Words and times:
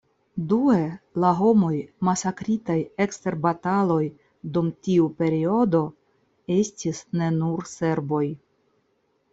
Due, 0.51 0.77
la 1.23 1.29
homoj 1.41 1.73
masakritaj 2.09 2.77
ekster 3.05 3.37
bataloj 3.45 4.01
dum 4.57 4.73
tiu 4.89 5.07
periodo 5.21 5.85
estis 6.59 7.05
ne 7.21 7.31
nur 7.41 7.71
serboj. 7.79 8.27